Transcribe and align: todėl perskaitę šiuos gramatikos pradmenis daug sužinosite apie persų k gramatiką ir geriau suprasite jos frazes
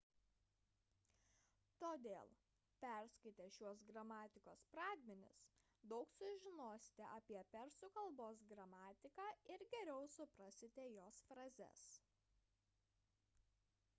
todėl 1.81 2.31
perskaitę 2.85 3.45
šiuos 3.57 3.83
gramatikos 3.89 4.63
pradmenis 4.75 5.43
daug 5.93 6.15
sužinosite 6.15 7.05
apie 7.19 7.37
persų 7.57 7.91
k 7.99 8.31
gramatiką 8.55 9.29
ir 9.55 9.67
geriau 9.75 10.09
suprasite 10.15 10.87
jos 10.97 11.21
frazes 11.29 11.85